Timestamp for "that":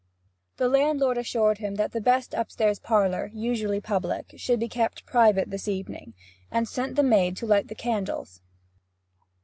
1.75-1.91